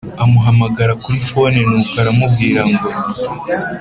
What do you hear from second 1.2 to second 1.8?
phone